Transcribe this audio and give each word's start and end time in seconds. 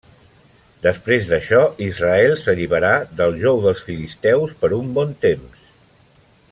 Després 0.85 1.27
d'això, 1.33 1.59
Israel 1.87 2.33
s'alliberà 2.45 2.91
del 3.21 3.37
jou 3.45 3.61
dels 3.67 3.87
filisteus 3.91 4.57
per 4.63 4.75
un 4.83 4.93
bon 4.97 5.17
temps. 5.27 5.69